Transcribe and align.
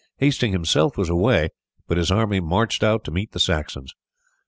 Hasting 0.17 0.51
himself 0.51 0.97
was 0.97 1.09
away, 1.09 1.49
but 1.87 1.99
his 1.99 2.09
army 2.09 2.39
marched 2.39 2.81
out 2.83 3.03
to 3.03 3.11
meet 3.11 3.33
the 3.33 3.39
Saxons. 3.39 3.93